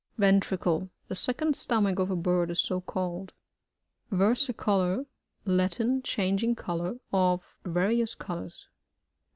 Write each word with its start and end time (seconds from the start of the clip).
Vkntricle.— 0.17 0.89
The 1.09 1.15
second 1.15 1.55
stomach 1.55 1.99
of 1.99 2.09
a 2.09 2.15
bird 2.15 2.49
is 2.49 2.59
so 2.59 2.81
culled. 2.81 3.33
Versicoi^r.— 4.11 5.05
Lai 5.45 5.69
in. 5.79 6.01
Changing 6.01 6.55
col* 6.55 6.81
our; 6.81 6.99
of 7.13 7.55
vtrlous 7.63 8.17
colours. 8.17 8.67